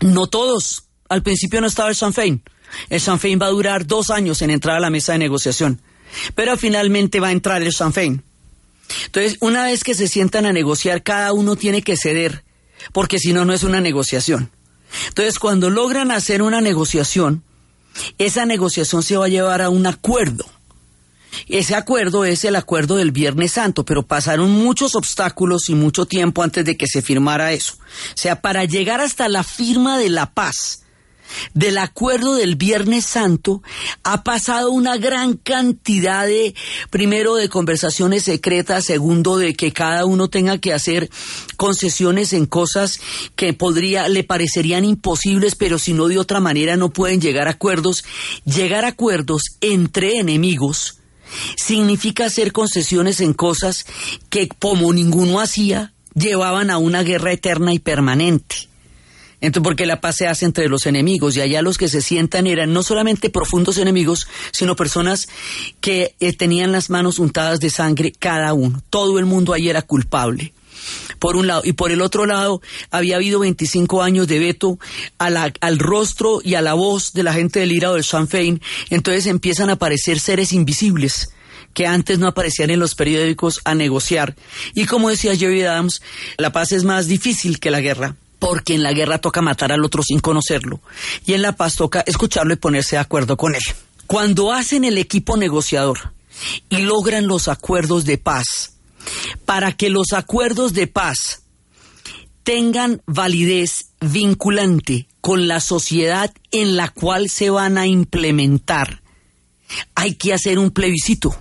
[0.00, 0.84] No todos.
[1.08, 2.42] Al principio no estaba el Sinn Féin.
[2.90, 5.80] El Sinn Féin va a durar dos años en entrar a la mesa de negociación,
[6.34, 8.22] pero finalmente va a entrar el Sinn Féin.
[9.06, 12.44] Entonces, una vez que se sientan a negociar, cada uno tiene que ceder,
[12.92, 14.50] porque si no, no es una negociación.
[15.08, 17.42] Entonces, cuando logran hacer una negociación,
[18.18, 20.44] esa negociación se va a llevar a un acuerdo.
[21.48, 26.42] Ese acuerdo es el acuerdo del Viernes Santo, pero pasaron muchos obstáculos y mucho tiempo
[26.42, 27.74] antes de que se firmara eso.
[27.74, 30.84] O sea, para llegar hasta la firma de la paz,
[31.54, 33.62] del acuerdo del Viernes Santo
[34.02, 36.54] ha pasado una gran cantidad de,
[36.90, 41.10] primero, de conversaciones secretas, segundo, de que cada uno tenga que hacer
[41.56, 43.00] concesiones en cosas
[43.36, 47.52] que podría, le parecerían imposibles, pero si no de otra manera no pueden llegar a
[47.52, 48.04] acuerdos.
[48.44, 50.98] Llegar a acuerdos entre enemigos
[51.56, 53.86] significa hacer concesiones en cosas
[54.30, 58.68] que, como ninguno hacía, llevaban a una guerra eterna y permanente.
[59.40, 62.46] Entonces, porque la paz se hace entre los enemigos y allá los que se sientan
[62.46, 65.28] eran no solamente profundos enemigos, sino personas
[65.82, 68.82] que eh, tenían las manos untadas de sangre cada uno.
[68.88, 70.54] Todo el mundo ahí era culpable.
[71.18, 71.62] Por un lado.
[71.64, 74.78] Y por el otro lado, había habido 25 años de veto
[75.18, 78.60] al rostro y a la voz de la gente del IRA o del Sinn Féin.
[78.90, 81.30] Entonces empiezan a aparecer seres invisibles
[81.72, 84.36] que antes no aparecían en los periódicos a negociar.
[84.74, 86.02] Y como decía Jerry Adams,
[86.38, 89.84] la paz es más difícil que la guerra porque en la guerra toca matar al
[89.84, 90.80] otro sin conocerlo
[91.24, 93.62] y en la paz toca escucharlo y ponerse de acuerdo con él.
[94.06, 96.12] Cuando hacen el equipo negociador
[96.68, 98.73] y logran los acuerdos de paz,
[99.44, 101.42] para que los acuerdos de paz
[102.42, 109.02] tengan validez vinculante con la sociedad en la cual se van a implementar,
[109.94, 111.34] hay que hacer un plebiscito.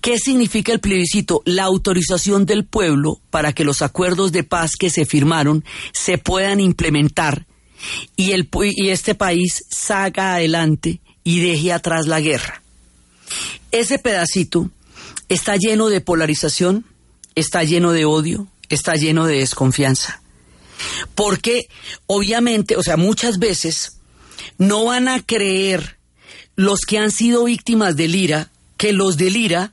[0.00, 1.42] ¿Qué significa el plebiscito?
[1.44, 6.60] La autorización del pueblo para que los acuerdos de paz que se firmaron se puedan
[6.60, 7.46] implementar
[8.16, 12.62] y, el, y este país salga adelante y deje atrás la guerra.
[13.70, 14.70] Ese pedacito
[15.28, 16.84] está lleno de polarización,
[17.34, 20.20] está lleno de odio, está lleno de desconfianza.
[21.14, 21.68] Porque
[22.06, 23.98] obviamente, o sea, muchas veces
[24.58, 25.96] no van a creer
[26.54, 29.72] los que han sido víctimas del IRA que los del IRA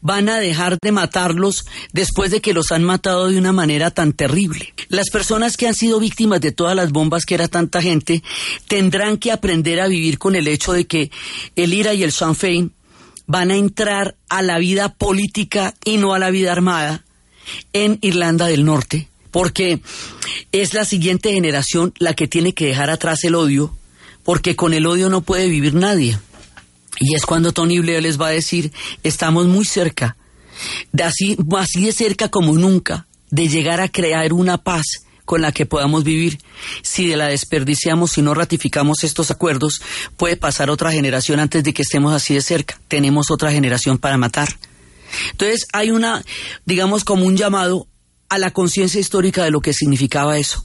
[0.00, 4.12] van a dejar de matarlos después de que los han matado de una manera tan
[4.12, 4.74] terrible.
[4.88, 8.22] Las personas que han sido víctimas de todas las bombas que era tanta gente
[8.68, 11.10] tendrán que aprender a vivir con el hecho de que
[11.56, 12.72] el IRA y el Sinn Féin
[13.26, 17.04] van a entrar a la vida política y no a la vida armada
[17.72, 19.80] en Irlanda del Norte, porque
[20.52, 23.76] es la siguiente generación la que tiene que dejar atrás el odio,
[24.24, 26.18] porque con el odio no puede vivir nadie.
[27.00, 30.16] Y es cuando Tony Blair les va a decir, estamos muy cerca,
[30.92, 34.84] de así, así de cerca como nunca, de llegar a crear una paz
[35.24, 36.38] con la que podamos vivir.
[36.82, 39.82] Si de la desperdiciamos, si no ratificamos estos acuerdos,
[40.16, 42.80] puede pasar otra generación antes de que estemos así de cerca.
[42.88, 44.48] Tenemos otra generación para matar.
[45.32, 46.24] Entonces hay una,
[46.64, 47.86] digamos, como un llamado
[48.28, 50.64] a la conciencia histórica de lo que significaba eso.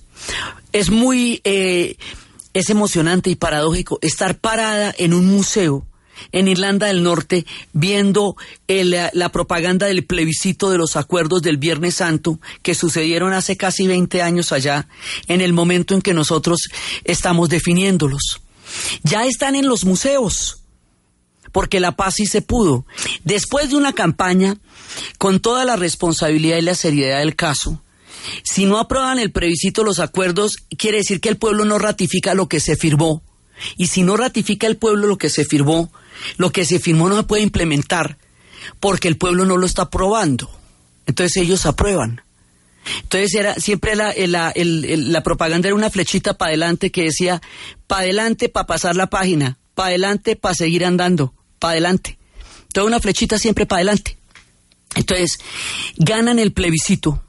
[0.72, 1.98] Es muy, eh,
[2.54, 5.87] es emocionante y paradójico estar parada en un museo
[6.32, 8.36] en Irlanda del Norte viendo
[8.68, 14.22] la propaganda del plebiscito de los acuerdos del Viernes Santo que sucedieron hace casi 20
[14.22, 14.88] años allá,
[15.28, 16.62] en el momento en que nosotros
[17.04, 18.42] estamos definiéndolos.
[19.04, 20.62] Ya están en los museos,
[21.52, 22.86] porque la paz sí se pudo.
[23.24, 24.58] Después de una campaña,
[25.18, 27.82] con toda la responsabilidad y la seriedad del caso,
[28.44, 32.48] si no aprueban el plebiscito los acuerdos, quiere decir que el pueblo no ratifica lo
[32.48, 33.24] que se firmó.
[33.78, 35.92] Y si no ratifica el pueblo lo que se firmó,
[36.38, 38.18] lo que se firmó no se puede implementar
[38.80, 40.50] porque el pueblo no lo está aprobando.
[41.06, 42.22] Entonces ellos aprueban.
[43.02, 47.42] Entonces era siempre la, la propaganda era una flechita para adelante que decía
[47.86, 52.18] para adelante para pasar la página, para adelante para seguir andando, para adelante.
[52.74, 54.18] Toda una flechita siempre para adelante.
[54.96, 55.38] Entonces
[55.98, 57.22] ganan el plebiscito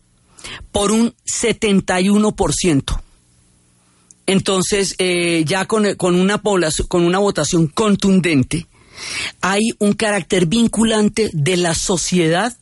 [0.73, 3.01] por un 71%.
[4.27, 8.67] Entonces, eh, ya con, con, una población, con una votación contundente,
[9.41, 12.57] hay un carácter vinculante de la sociedad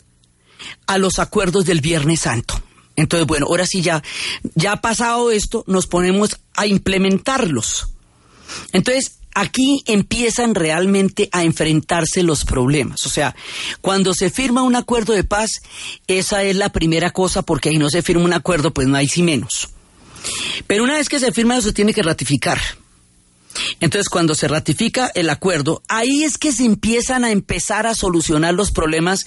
[0.86, 2.60] a los acuerdos del Viernes Santo.
[2.96, 4.02] Entonces, bueno, ahora sí ya,
[4.54, 7.88] ya ha pasado esto, nos ponemos a implementarlos.
[8.72, 13.04] Entonces, aquí empiezan realmente a enfrentarse los problemas.
[13.04, 13.36] O sea,
[13.82, 15.50] cuando se firma un acuerdo de paz,
[16.06, 19.08] esa es la primera cosa, porque ahí no se firma un acuerdo, pues no hay
[19.08, 19.68] si menos.
[20.66, 22.58] Pero una vez que se firma, eso se tiene que ratificar.
[23.80, 28.54] Entonces, cuando se ratifica el acuerdo, ahí es que se empiezan a empezar a solucionar
[28.54, 29.26] los problemas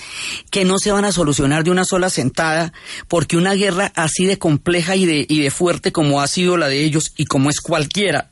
[0.49, 2.73] que no se van a solucionar de una sola sentada,
[3.07, 6.67] porque una guerra así de compleja y de, y de fuerte como ha sido la
[6.67, 8.31] de ellos y como es cualquiera,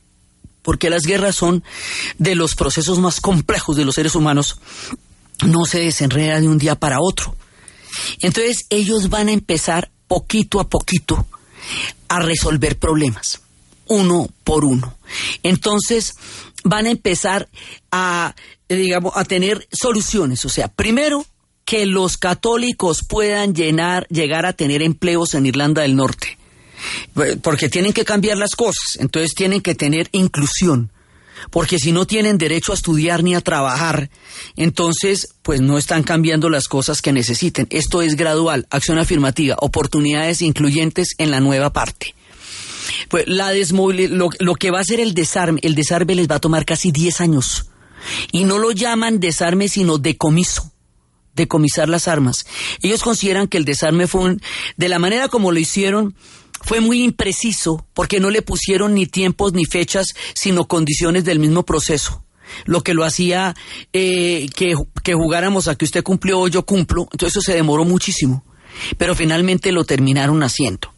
[0.62, 1.62] porque las guerras son
[2.18, 4.60] de los procesos más complejos de los seres humanos,
[5.46, 7.36] no se desenreda de un día para otro.
[8.20, 11.26] Entonces, ellos van a empezar poquito a poquito
[12.08, 13.40] a resolver problemas
[13.88, 14.96] uno por uno.
[15.42, 16.16] Entonces
[16.64, 17.48] van a empezar
[17.90, 18.34] a,
[18.68, 20.44] digamos, a tener soluciones.
[20.44, 21.24] O sea, primero,
[21.68, 26.38] que los católicos puedan llenar, llegar a tener empleos en Irlanda del Norte.
[27.16, 30.90] Eh, Porque tienen que cambiar las cosas, entonces tienen que tener inclusión.
[31.50, 34.08] Porque si no tienen derecho a estudiar ni a trabajar,
[34.56, 37.66] entonces pues no están cambiando las cosas que necesiten.
[37.68, 42.14] Esto es gradual, acción afirmativa, oportunidades incluyentes en la nueva parte.
[43.08, 46.40] Pues la lo, lo que va a ser el desarme, el desarme les va a
[46.40, 47.66] tomar casi 10 años.
[48.32, 50.72] Y no lo llaman desarme, sino decomiso
[51.38, 52.44] decomisar las armas.
[52.82, 54.42] Ellos consideran que el desarme fue un,
[54.76, 56.14] de la manera como lo hicieron,
[56.60, 61.64] fue muy impreciso porque no le pusieron ni tiempos ni fechas, sino condiciones del mismo
[61.64, 62.24] proceso.
[62.64, 63.54] Lo que lo hacía
[63.92, 67.84] eh, que, que jugáramos a que usted cumplió o yo cumplo, entonces eso se demoró
[67.84, 68.44] muchísimo.
[68.96, 70.92] Pero finalmente lo terminaron haciendo.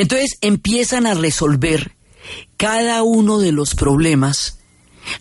[0.00, 1.92] Entonces empiezan a resolver
[2.56, 4.58] cada uno de los problemas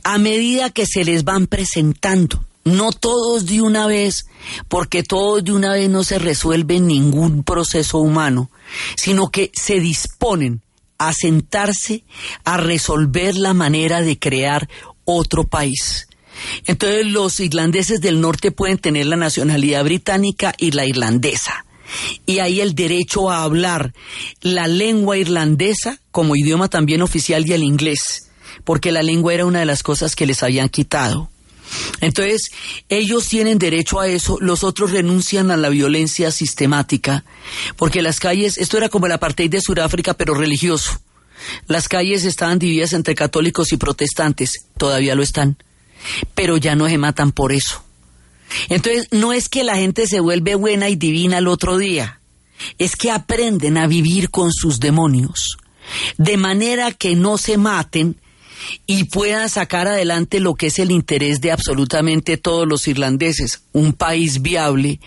[0.05, 2.45] a medida que se les van presentando.
[2.63, 4.27] No todos de una vez,
[4.69, 8.51] porque todos de una vez no se resuelve ningún proceso humano,
[8.95, 10.61] sino que se disponen
[10.97, 12.05] a sentarse
[12.45, 14.69] a resolver la manera de crear
[15.03, 16.07] otro país.
[16.67, 21.65] Entonces los irlandeses del norte pueden tener la nacionalidad británica y la irlandesa.
[22.25, 23.93] Y ahí el derecho a hablar
[24.41, 28.29] la lengua irlandesa como idioma también oficial y el inglés,
[28.63, 31.29] porque la lengua era una de las cosas que les habían quitado.
[32.01, 32.49] Entonces,
[32.87, 37.23] ellos tienen derecho a eso, los otros renuncian a la violencia sistemática,
[37.75, 40.99] porque las calles, esto era como el apartheid de Sudáfrica, pero religioso.
[41.67, 45.57] Las calles estaban divididas entre católicos y protestantes, todavía lo están,
[46.35, 47.83] pero ya no se matan por eso.
[48.69, 52.19] Entonces, no es que la gente se vuelve buena y divina el otro día,
[52.77, 55.57] es que aprenden a vivir con sus demonios,
[56.17, 58.17] de manera que no se maten
[58.85, 63.93] y puedan sacar adelante lo que es el interés de absolutamente todos los irlandeses, un
[63.93, 64.99] país viable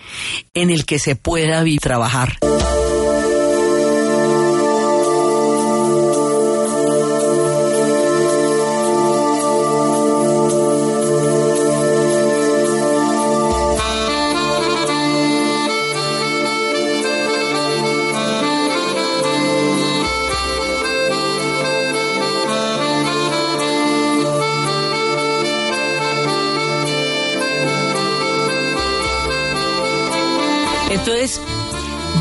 [0.53, 2.37] en el que se pueda trabajar.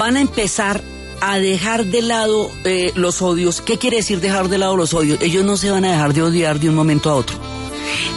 [0.02, 0.82] Van a empezar
[1.20, 3.60] a dejar de lado eh, los odios.
[3.60, 5.20] ¿Qué quiere decir dejar de lado los odios?
[5.22, 7.36] Ellos no se van a dejar de odiar de un momento a otro.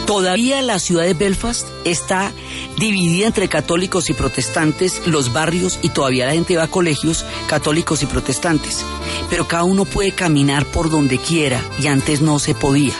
[0.07, 2.31] Todavía la ciudad de Belfast está
[2.79, 8.01] dividida entre católicos y protestantes, los barrios, y todavía la gente va a colegios católicos
[8.01, 8.83] y protestantes.
[9.29, 12.95] Pero cada uno puede caminar por donde quiera y antes no se podía.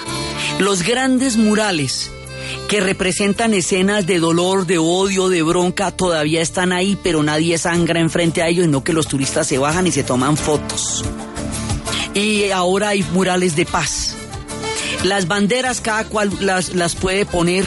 [0.60, 2.12] Los grandes murales
[2.76, 8.02] que representan escenas de dolor, de odio, de bronca, todavía están ahí, pero nadie sangra
[8.02, 11.06] enfrente a ellos, no que los turistas se bajan y se toman fotos.
[12.14, 14.18] Y ahora hay murales de paz.
[15.06, 17.64] Las banderas cada cual las, las puede poner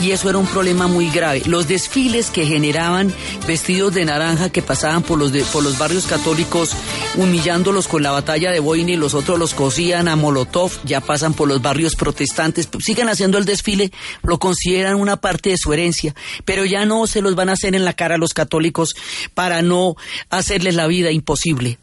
[0.00, 1.42] y eso era un problema muy grave.
[1.46, 3.14] Los desfiles que generaban
[3.46, 6.72] vestidos de naranja que pasaban por los, por los barrios católicos
[7.16, 11.34] humillándolos con la batalla de Boine y los otros los cosían a Molotov, ya pasan
[11.34, 13.92] por los barrios protestantes, siguen haciendo el desfile,
[14.22, 17.74] lo consideran una parte de su herencia, pero ya no se los van a hacer
[17.74, 18.94] en la cara a los católicos
[19.34, 19.96] para no
[20.30, 21.78] hacerles la vida imposible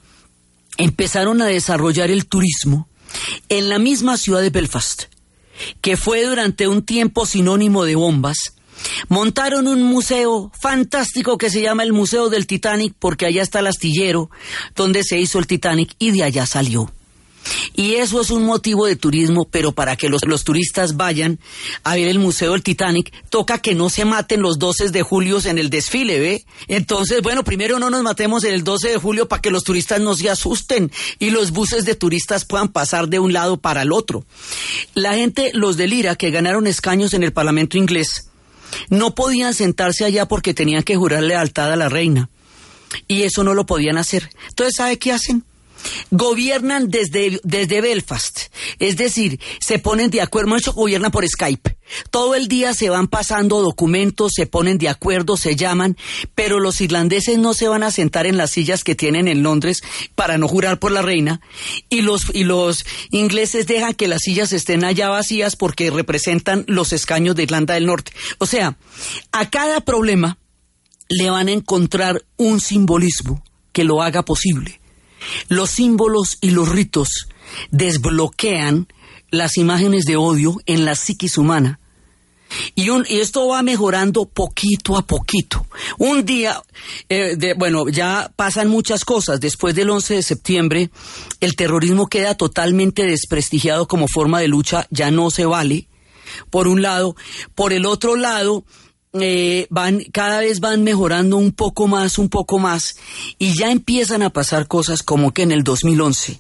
[0.78, 2.88] empezaron a desarrollar el turismo
[3.50, 5.04] en la misma ciudad de Belfast,
[5.82, 8.55] que fue durante un tiempo sinónimo de bombas.
[9.08, 13.68] Montaron un museo fantástico que se llama el Museo del Titanic porque allá está el
[13.68, 14.30] astillero
[14.76, 16.92] donde se hizo el Titanic y de allá salió.
[17.76, 21.40] Y eso es un motivo de turismo, pero para que los, los turistas vayan
[21.84, 25.40] a ver el Museo del Titanic, toca que no se maten los 12 de julio
[25.46, 26.46] en el desfile, ¿ve?
[26.68, 30.00] Entonces, bueno, primero no nos matemos en el 12 de julio para que los turistas
[30.00, 33.92] no se asusten y los buses de turistas puedan pasar de un lado para el
[33.92, 34.26] otro.
[34.94, 38.30] La gente, los del IRA, que ganaron escaños en el Parlamento inglés,
[38.90, 42.30] no podían sentarse allá porque tenían que jurar lealtad a la reina.
[43.08, 44.30] Y eso no lo podían hacer.
[44.50, 45.44] Entonces, ¿sabe qué hacen?
[46.12, 48.40] Gobiernan desde, desde Belfast.
[48.80, 51.76] Es decir, se ponen de acuerdo, mucho gobiernan por Skype.
[52.10, 55.98] Todo el día se van pasando documentos, se ponen de acuerdo, se llaman,
[56.34, 59.84] pero los irlandeses no se van a sentar en las sillas que tienen en Londres
[60.16, 61.42] para no jurar por la reina
[61.90, 66.92] y los, y los ingleses dejan que las sillas estén allá vacías porque representan los
[66.92, 68.12] escaños de Irlanda del Norte.
[68.40, 68.78] O sea,
[69.32, 70.40] a cada problema
[71.10, 74.80] le van a encontrar un simbolismo que lo haga posible.
[75.48, 77.28] Los símbolos y los ritos
[77.72, 78.88] desbloquean
[79.32, 81.80] las imágenes de odio en la psiquis humana.
[82.76, 85.66] Y, un, y esto va mejorando poquito a poquito.
[85.98, 86.62] Un día,
[87.10, 89.40] eh, bueno, ya pasan muchas cosas.
[89.40, 90.90] Después del 11 de septiembre,
[91.42, 95.88] el terrorismo queda totalmente desprestigiado como forma de lucha, ya no se vale,
[96.50, 97.16] por un lado.
[97.56, 98.64] Por el otro lado,
[99.22, 102.96] eh, van, cada vez van mejorando un poco más, un poco más,
[103.38, 106.40] y ya empiezan a pasar cosas como que en el 2011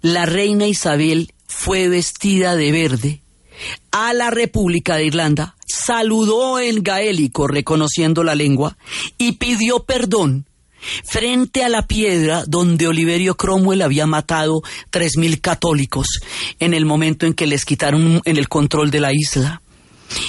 [0.00, 3.22] la reina Isabel fue vestida de verde
[3.90, 8.76] a la República de Irlanda, saludó en gaélico reconociendo la lengua
[9.16, 10.46] y pidió perdón
[11.04, 16.20] frente a la piedra donde Oliverio Cromwell había matado tres mil católicos
[16.60, 19.60] en el momento en que les quitaron en el control de la isla.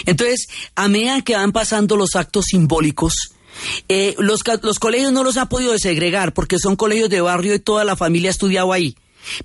[0.06, 3.14] Entonces, a medida que van pasando los actos simbólicos,
[3.88, 7.60] eh, los, los colegios no los ha podido desegregar porque son colegios de barrio y
[7.60, 8.96] toda la familia ha estudiado ahí.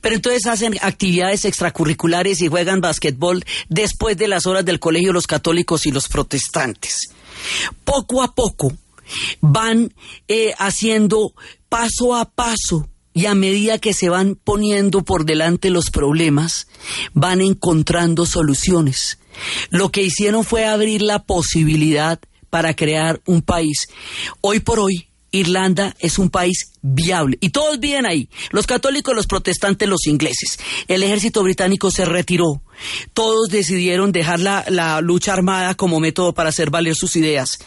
[0.01, 5.27] Pero entonces hacen actividades extracurriculares y juegan basquetbol después de las horas del colegio los
[5.27, 7.11] católicos y los protestantes.
[7.85, 8.73] Poco a poco
[9.41, 9.93] van
[10.29, 11.35] eh, haciendo
[11.69, 16.67] paso a paso y a medida que se van poniendo por delante los problemas,
[17.13, 19.19] van encontrando soluciones.
[19.71, 22.19] Lo que hicieron fue abrir la posibilidad
[22.51, 23.89] para crear un país.
[24.41, 29.27] Hoy por hoy, Irlanda es un país viable y todos viven ahí, los católicos, los
[29.27, 30.59] protestantes, los ingleses.
[30.87, 32.63] El ejército británico se retiró,
[33.13, 37.59] todos decidieron dejar la, la, lucha armada como método para hacer valer sus ideas.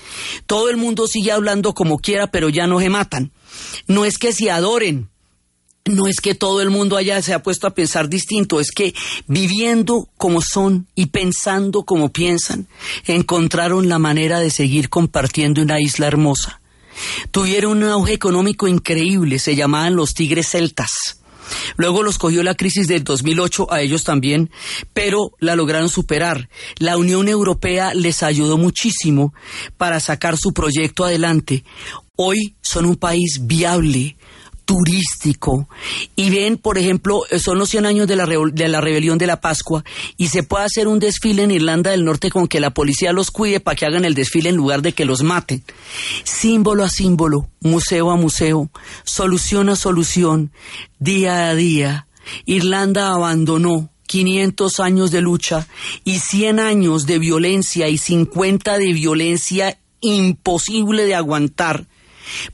[0.45, 3.33] Todo el mundo sigue hablando como quiera, pero ya no se matan.
[3.87, 5.09] No es que se adoren,
[5.89, 8.93] no es que todo el mundo allá se ha puesto a pensar distinto, es que
[9.27, 12.67] viviendo como son y pensando como piensan,
[13.05, 16.61] encontraron la manera de seguir compartiendo una isla hermosa.
[17.31, 21.17] Tuvieron un auge económico increíble, se llamaban los tigres celtas.
[21.77, 24.49] Luego los cogió la crisis del 2008 a ellos también,
[24.93, 26.49] pero la lograron superar.
[26.77, 29.33] La Unión Europea les ayudó muchísimo
[29.77, 31.63] para sacar su proyecto adelante.
[32.15, 34.17] Hoy son un país viable,
[34.67, 35.69] turístico
[36.17, 39.25] y ven, por ejemplo, eh, son los 100 años de la, de la rebelión de
[39.25, 39.85] la Pascua
[40.17, 43.31] y se puede hacer un desfile en Irlanda del Norte con que la policía los
[43.31, 45.63] cuide para que hagan el desfile en lugar de que los maten.
[46.25, 48.69] Símbolo a símbolo, museo a museo,
[49.05, 50.51] solución a solución,
[50.99, 52.07] día a día,
[52.45, 55.65] Irlanda abandonó 500 años de lucha
[56.03, 61.87] y 100 años de violencia y 50 de violencia imposible de aguantar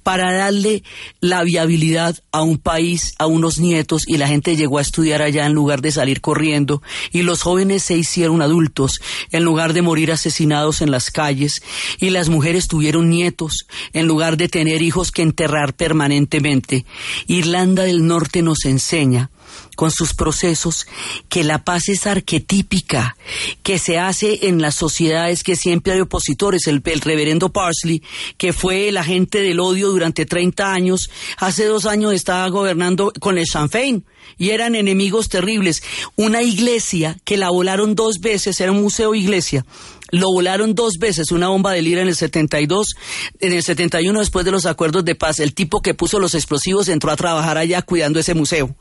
[0.03, 0.83] para darle
[1.19, 5.45] la viabilidad a un país, a unos nietos, y la gente llegó a estudiar allá
[5.45, 9.01] en lugar de salir corriendo, y los jóvenes se hicieron adultos
[9.31, 11.61] en lugar de morir asesinados en las calles,
[11.99, 16.85] y las mujeres tuvieron nietos en lugar de tener hijos que enterrar permanentemente.
[17.27, 19.29] Irlanda del Norte nos enseña
[19.75, 20.87] con sus procesos,
[21.29, 23.15] que la paz es arquetípica,
[23.63, 26.67] que se hace en las sociedades que siempre hay opositores.
[26.67, 28.03] El, reverendo Parsley,
[28.37, 33.37] que fue el agente del odio durante 30 años, hace dos años estaba gobernando con
[33.37, 34.05] el Sinn
[34.37, 35.83] y eran enemigos terribles.
[36.15, 39.65] Una iglesia que la volaron dos veces, era un museo iglesia,
[40.11, 42.95] lo volaron dos veces, una bomba de lira en el 72,
[43.39, 45.39] en el 71 después de los acuerdos de paz.
[45.39, 48.75] El tipo que puso los explosivos entró a trabajar allá cuidando ese museo.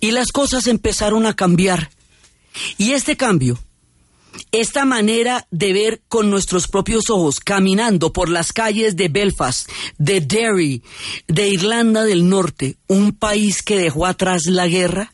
[0.00, 1.90] Y las cosas empezaron a cambiar.
[2.78, 3.58] Y este cambio,
[4.50, 10.20] esta manera de ver con nuestros propios ojos, caminando por las calles de Belfast, de
[10.20, 10.82] Derry,
[11.28, 15.12] de Irlanda del Norte, un país que dejó atrás la guerra,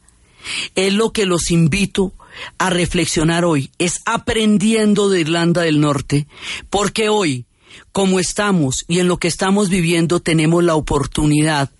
[0.75, 2.13] es lo que los invito
[2.59, 6.27] a reflexionar hoy, es aprendiendo de Irlanda del Norte,
[6.71, 7.47] porque hoy,
[7.93, 11.71] como estamos y en lo que estamos viviendo, tenemos la oportunidad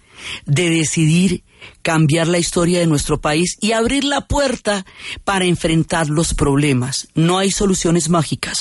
[0.47, 1.45] de decidir
[1.82, 4.84] cambiar la historia de nuestro país y abrir la puerta
[5.24, 7.09] para enfrentar los problemas.
[7.14, 8.59] No hay soluciones mágicas,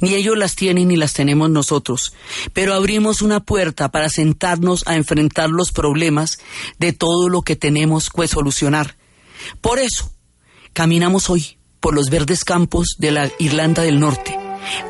[0.00, 2.14] ni ellos las tienen ni las tenemos nosotros,
[2.52, 6.38] pero abrimos una puerta para sentarnos a enfrentar los problemas
[6.78, 8.96] de todo lo que tenemos que solucionar.
[9.60, 10.10] Por eso,
[10.72, 14.38] caminamos hoy por los verdes campos de la Irlanda del Norte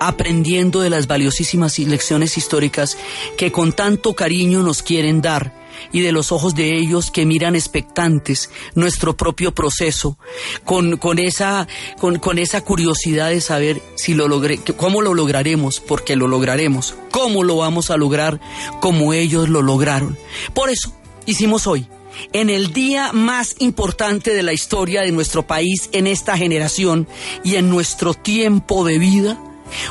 [0.00, 2.98] aprendiendo de las valiosísimas lecciones históricas
[3.38, 7.55] que con tanto cariño nos quieren dar y de los ojos de ellos que miran
[7.55, 10.16] expectantes nuestro propio proceso,
[10.64, 11.66] con, con, esa,
[11.99, 16.95] con, con esa curiosidad de saber si lo logré, cómo lo lograremos, porque lo lograremos,
[17.11, 18.41] cómo lo vamos a lograr,
[18.80, 20.16] como ellos lo lograron.
[20.55, 20.95] Por eso
[21.26, 21.87] hicimos hoy
[22.33, 27.09] en el día más importante de la historia de nuestro país, en esta generación
[27.45, 29.43] y en nuestro tiempo de vida,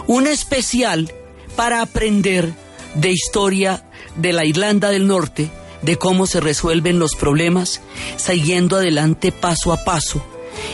[0.08, 1.12] un especial
[1.56, 2.54] para aprender
[2.96, 3.86] de historia
[4.16, 5.50] de la Irlanda del Norte
[5.82, 7.82] de cómo se resuelven los problemas,
[8.18, 10.24] siguiendo adelante paso a paso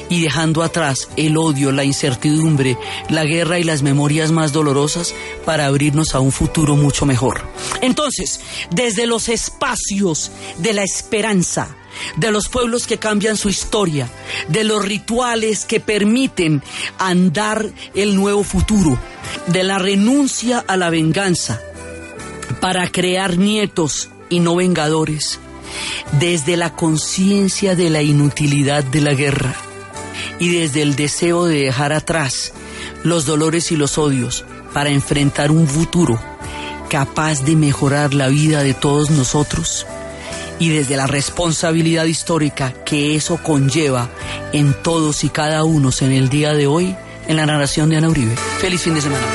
[0.09, 2.77] y dejando atrás el odio, la incertidumbre,
[3.09, 5.13] la guerra y las memorias más dolorosas
[5.45, 7.41] para abrirnos a un futuro mucho mejor.
[7.81, 8.41] Entonces,
[8.71, 11.75] desde los espacios de la esperanza,
[12.15, 14.09] de los pueblos que cambian su historia,
[14.47, 16.63] de los rituales que permiten
[16.99, 18.99] andar el nuevo futuro,
[19.47, 21.61] de la renuncia a la venganza
[22.61, 25.39] para crear nietos y no vengadores,
[26.19, 29.55] desde la conciencia de la inutilidad de la guerra
[30.39, 32.53] y desde el deseo de dejar atrás
[33.03, 36.19] los dolores y los odios para enfrentar un futuro
[36.89, 39.85] capaz de mejorar la vida de todos nosotros
[40.59, 44.09] y desde la responsabilidad histórica que eso conlleva
[44.53, 46.95] en todos y cada uno en el día de hoy
[47.27, 48.35] en la narración de Ana Uribe.
[48.59, 49.25] Feliz fin de semana.